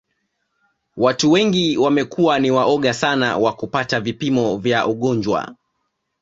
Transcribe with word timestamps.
Watu 0.97 1.31
wengi 1.31 1.77
wamekuwa 1.77 2.39
ni 2.39 2.51
waoga 2.51 2.93
sana 2.93 3.37
wa 3.37 3.53
kupata 3.53 3.99
vipimo 4.01 4.57
vya 4.57 4.87
ugonjwa 4.87 5.55